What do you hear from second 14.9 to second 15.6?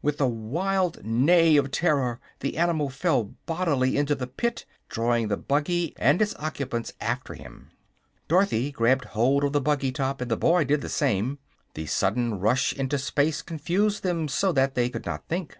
not think.